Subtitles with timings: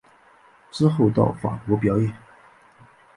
[0.71, 2.11] 之后到法国表演。